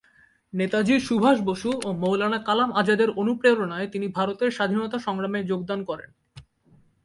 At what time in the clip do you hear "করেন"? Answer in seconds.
5.83-6.09